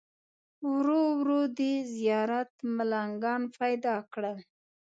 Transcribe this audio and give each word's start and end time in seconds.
ورو 0.73 1.01
ورو 1.19 1.41
دې 1.57 1.73
زیارت 1.95 2.51
ملنګان 2.75 3.41
پیدا 3.59 3.95
کړل. 4.13 4.37